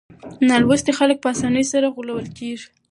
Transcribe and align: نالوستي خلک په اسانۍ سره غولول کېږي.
نالوستي 0.49 0.91
خلک 0.99 1.17
په 1.21 1.27
اسانۍ 1.33 1.65
سره 1.73 1.87
غولول 1.95 2.27
کېږي. 2.37 2.67